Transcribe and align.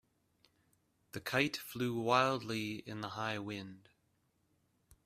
The 1.11 1.21
kite 1.21 1.55
flew 1.57 1.93
wildly 1.93 2.77
in 2.87 3.01
the 3.01 3.09
high 3.09 3.37
wind. 3.37 3.87